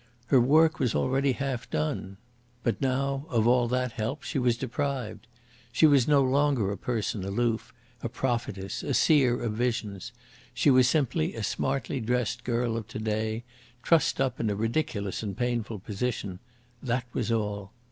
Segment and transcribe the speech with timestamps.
[0.29, 2.17] Her work was already half done.
[2.63, 5.27] But now of all that help she was deprived.
[5.71, 10.11] She was no longer a person aloof, a prophetess, a seer of visions;
[10.55, 13.43] she was simply a smartly dressed girl of to day,
[13.83, 16.39] trussed up in a ridiculous and painful position
[16.81, 17.71] that was all.